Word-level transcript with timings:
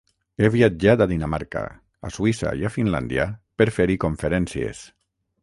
He 0.43 0.47
viatjat 0.53 1.03
a 1.05 1.07
Dinamarca, 1.11 1.61
a 2.09 2.11
Suïssa 2.15 2.55
i 2.63 2.67
a 2.71 2.73
Finlàndia 2.77 3.29
per 3.63 3.69
fer-hi 3.77 4.01
conferències. 4.07 4.83